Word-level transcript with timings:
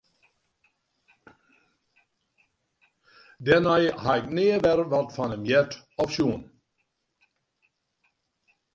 Dêrnei 3.45 3.85
ha 4.01 4.11
ik 4.19 4.25
nea 4.35 4.57
wer 4.63 4.79
wat 4.91 5.09
fan 5.15 5.33
him 5.33 5.43
heard 5.49 5.71
of 6.01 6.09
sjoen. 6.15 6.41